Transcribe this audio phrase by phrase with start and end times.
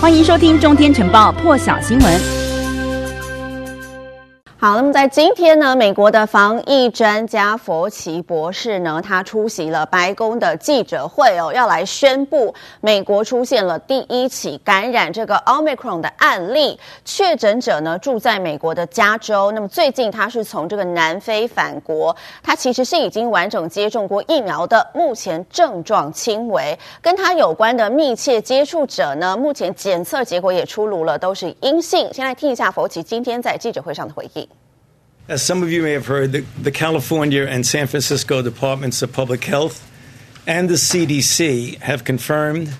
[0.00, 2.47] 欢迎收听《中天晨报》破晓新闻。
[4.60, 19.52] 好，那么在今天呢，美国的防疫专家佛奇博士呢，他出席了白宫的记者会哦，要来宣布美国出现了第一起感染这个 Omicron 的案例，确诊者呢住在美国的加州。
[19.52, 26.76] 那么最近他是从这个南非返国，他其实是已经完整接种过疫苗的，目前症状轻微。
[27.00, 32.12] 跟他有关的密切接触者呢，目前检测结果也出炉了，都是阴性。
[32.12, 34.48] 先来听一下佛奇今天在记者会上的回应。
[35.28, 39.44] As some of you may have heard, the, the, California and San Francisco Departments of Public
[39.44, 39.86] Health
[40.46, 42.72] and the CDC have confirmed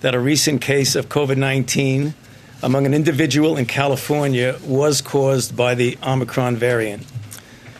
[0.00, 2.14] that a recent case of COVID 19
[2.62, 7.04] among an individual in California was caused by the Omicron variant.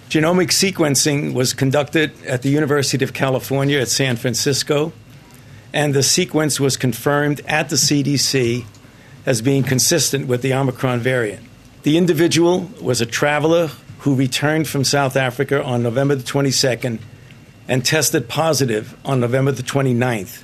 [0.09, 4.93] Genomic sequencing was conducted at the University of California at San Francisco,
[5.73, 8.65] and the sequence was confirmed at the CDC
[9.25, 11.47] as being consistent with the Omicron variant.
[11.85, 13.71] The individual was a traveler
[14.01, 16.99] who returned from South Africa on November the 22nd
[17.69, 20.43] and tested positive on November the 29th.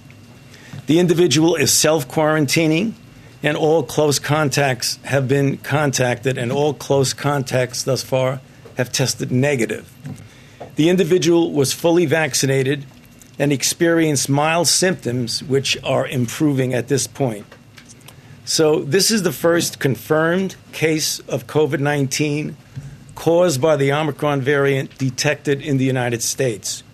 [0.86, 2.92] The individual is self quarantining,
[3.42, 8.40] and all close contacts have been contacted, and all close contacts thus far
[8.76, 9.90] have tested negative.
[10.76, 12.84] The individual was fully vaccinated
[13.38, 17.46] and experienced mild symptoms, which are improving at this point.
[18.44, 22.56] So, this is the first confirmed case of COVID 19
[23.16, 26.84] caused by the Omicron variant detected in the United States.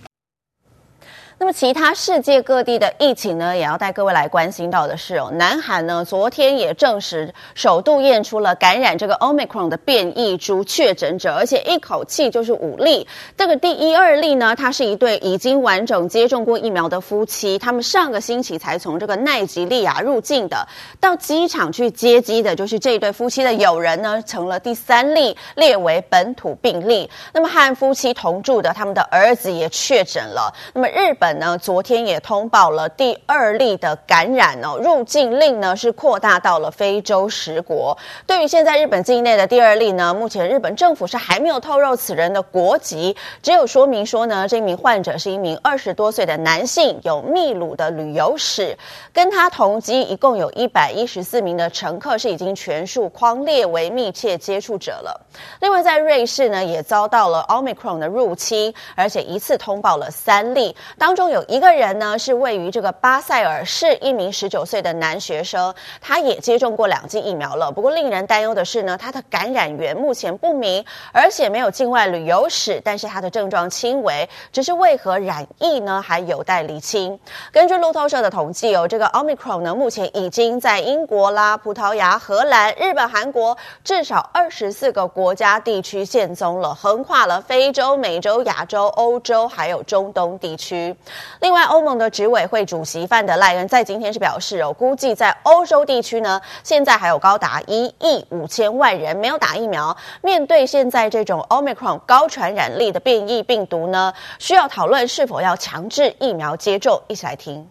[1.42, 13.08] 那么，其他世界各地的疫情呢，也要带各位来关心到的是哦，南韩呢，昨天也证实首度验出了感染这个 Omicron 的变异株确诊者，而且一口气就是五例。
[13.36, 20.64] 这个第一二例呢，他是一对已经完整接种过疫苗的夫妻，他们上个星期才从这个奈及利亚入境的，
[21.00, 27.10] 到机场去接机的，就是这对夫妻的友人呢，成了第三例，列为本土病例。
[27.32, 30.54] 那么和夫妻同住的他们的儿子也确诊了。
[30.72, 31.31] 那么日本。
[31.38, 37.96] 呢，昨天也通报了第二例的感染哦，入境令呢是扩大到了非洲十国。
[38.26, 48.76] 对于现在日本境内的第二例呢，目前日本政府是还没有透露此人的国籍，只有说明说呢，这名患者是一名二十多岁的男性，有秘鲁的旅游史，
[49.12, 55.18] 跟他同机一共有一百一十四名的乘客是已经全数框列为密切接触者了。
[55.60, 61.21] 另外，在瑞士呢，也遭到了 Omicron 的入侵，而且一次通报了三例，当中。
[61.22, 67.70] 中有一个人呢，是位于这个巴塞尔市一名十九岁的男学生，他也接种过两剂疫苗了。
[67.70, 77.16] 不过令人担忧的是呢，他的感染源目前不明，而且没有境外旅游史，但是他的症状轻微，只是为何染疫呢，还有待厘清。
[77.52, 90.92] 根据路透社的统计哦，这个 Omicron 呢，目前已经在英国啦、葡萄牙、荷兰、日本、韩国至少二十四个国家地区现踪了，横跨了非洲、美洲、亚洲、欧洲，还有中东地区。
[91.40, 99.96] 另外，欧盟的执委会主席范德赖恩在今天是表示哦，估计在欧洲地区呢，现在还有高达一亿五千万人没有打疫苗。
[100.22, 107.00] 面对现在这种 Omicron 高传染力的变异病毒呢，需要讨论是否要强制疫苗接种。
[107.08, 107.68] 一起来听。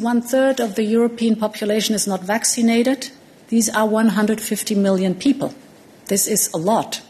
[0.00, 3.08] One third of the European population is not vaccinated.
[3.50, 5.50] These are 150 million people.
[6.08, 7.00] This is a lot.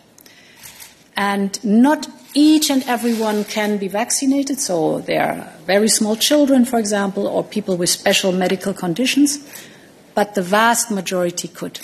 [1.14, 4.60] And not each and everyone can be vaccinated.
[4.60, 9.38] So there are very small children, for example, or people with special medical conditions,
[10.14, 11.80] but the vast majority could.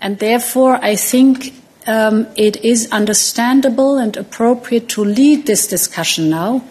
[0.00, 1.54] And therefore, I think
[1.86, 6.64] um, it is understandable and appropriate to lead this discussion now.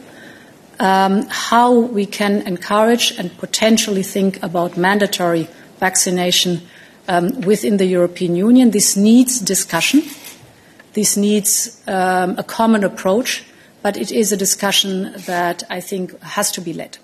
[0.79, 5.47] Um, how we can encourage and potentially think about mandatory
[5.79, 6.61] vaccination
[7.07, 8.71] um, within the European Union.
[8.71, 10.01] This needs discussion.
[10.93, 13.43] This needs um, a common approach,
[13.81, 16.97] but it is a discussion that I think has to be led.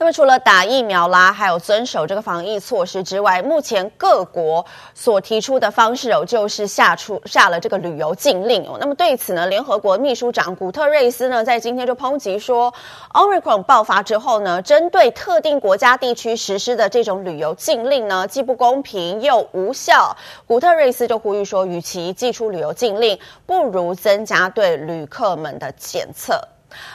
[0.00, 4.64] 那么除了打疫苗啦，还有遵守这个防疫措施之外，目前各国
[4.94, 8.78] 所提出的方式哦，就是下出下了这个旅游禁令哦。
[8.80, 12.72] 那么对此呢，联合国秘书长古特瑞斯呢，在今天就抨击说
[13.12, 20.16] ，Omicron 爆发之后呢，针对特定国家地区实施的这种旅游禁令呢，既不公平又无效。
[20.46, 26.40] 古特瑞斯就呼吁说，与其祭出旅游禁令，不如增加对旅客们的检测。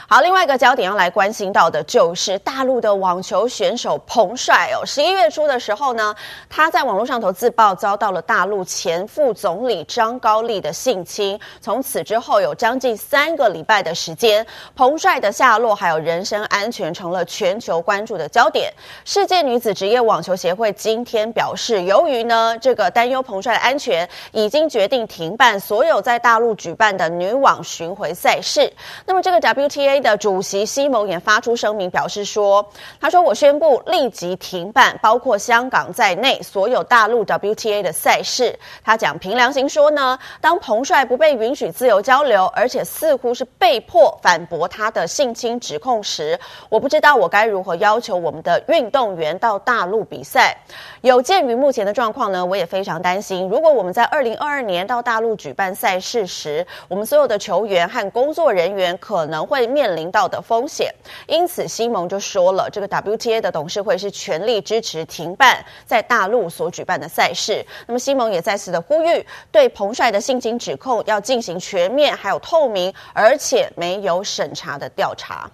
[0.06, 4.86] 好，另外一个焦点要来关心到的就是大陆的网球选手彭帅哦。
[4.86, 6.14] 十一月初的时候呢，
[6.48, 11.38] 他在网络上头自曝遭到了大陆前副总理张高丽的性侵。
[11.60, 18.72] 从此之后，有将近三个礼拜的时间，彭帅的下落还有人身安全成了全球关注的焦点。
[19.04, 28.72] 世界女子职业网球协会今天表示，由于呢这个担忧彭帅的安全，已经决定停办所有在大陆举办的女网巡回赛事。
[29.06, 32.66] 那么这个 WTA 的主席西蒙也发出声明，表示说
[33.00, 46.38] ：“他说我宣布立即停办，包括香港在内所有大陆 WTA 的赛事。”他讲凭良心说呢，当彭帅不被允许自由交流，而且似乎是被迫反驳他的性侵指控时，
[46.68, 50.54] 我不知道我该如何要求我们的运动员到大陆比赛。
[51.00, 60.92] 有鉴于目前的状况呢，我也非常担心，如果我们在二零二二年到大陆举办赛事时，我们所有的球员和工作人员可能会面临到的风险。
[61.28, 67.64] 因此，西蒙就说了，这个 WTA 的董事会是全力支持停办在大陆所举办的赛事。
[67.86, 75.48] 那么，西蒙也再次的呼吁，对彭帅的性侵指控要进行全面、还有透明，而且没有审查的调查。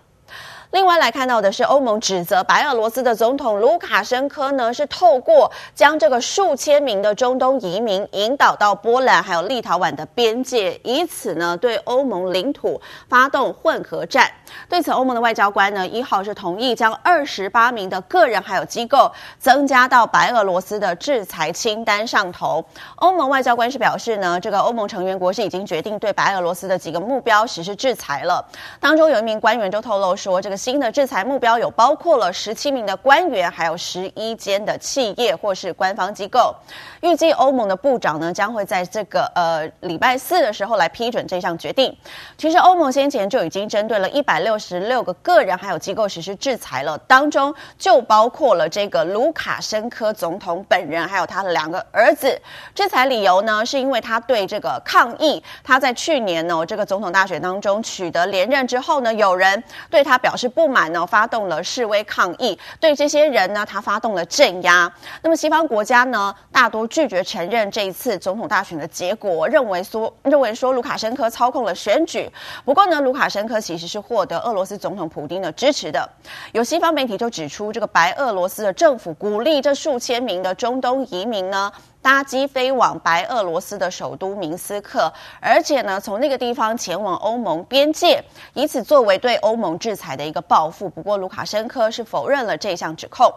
[0.71, 14.31] 另外来看到的是，欧盟指责白俄罗斯的总统卢卡申科呢，是透过将这个数千名的中东移民引导到波兰还有立陶宛的边界，以此呢对欧盟领土发动混合战。
[14.69, 22.65] 对此，欧盟的外交官呢一号是同意将二十八名的个人还有机构增加到白俄罗斯的制裁清单上头。
[22.97, 28.45] 欧盟外交官是表示呢，这个欧盟成员国是已经决定对白俄罗斯的几个目标实施制裁了。
[28.79, 30.60] 当中有一名官员就透露说，这个。
[30.61, 36.55] 新的制裁目标有包括了十七名的官员，还有十一间的企业或是官方机构。
[37.01, 41.97] 预计欧盟的部长呢将会在这个呃礼拜四的时候来批准这项决定。
[42.37, 52.39] 其实欧盟先前就已经针对了一百六十六个个人还有机构实施制裁了，当中就包括了这个卢卡申科总统本人，还有他的两个儿子。
[52.75, 60.50] 制裁理由呢是因为他对这个抗议，他在去年呢这个总统大选当中取得连任之后呢，有人对他表示。
[60.51, 64.93] 不满呢，发动了示威抗议，对这些人呢，他发动了镇压。
[65.23, 72.29] 那么西方国家呢，大多拒绝承认这一次总统大选的结果，认为说认为说卢卡申科操控了选举。
[72.65, 76.09] 不过呢，卢卡申科其实是获得俄罗斯总统普丁的支持的。
[76.53, 81.71] 有西方媒体就指出，这个白俄罗斯的政府鼓励这数千名的中东移民呢，
[82.03, 88.23] 搭机飞往白俄罗斯的首都明斯克，而且呢，从那个地方前往欧盟边界，
[88.55, 90.89] 以此作为对欧盟制裁的一个报复。
[90.89, 93.31] 不过，卢卡申科是否认了这项指控。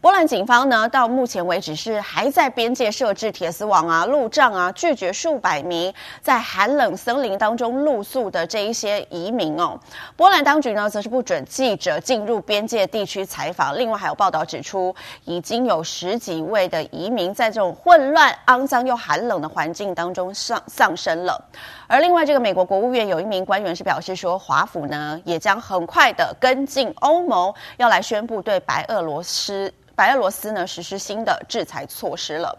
[0.00, 5.92] 波兰警方呢，到目前为止是还在边界设置铁丝网啊、路障啊，拒绝数百名
[6.22, 9.78] 在寒冷森林当中露宿的这一些移民哦。
[10.14, 13.76] 波兰当局呢，则是不准记者进入边界地区采访。
[13.76, 21.42] 另外，还有报道指出，已经有十几位的移民在这种混乱、肮脏又寒冷的环境当中丧丧生了。
[21.86, 29.72] 而另外，这个美国国务院有一名官员是表示说，华府呢也将很快的跟进欧盟，要来宣布对白俄罗斯。
[29.94, 32.58] 白俄罗斯呢实施新的制裁措施了。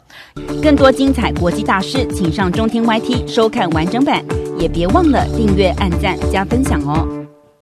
[0.63, 4.25] 更多精彩国际大事，请上中天 YT 收看完整版，
[4.57, 7.16] 也别忘了订阅、按赞、加分享哦。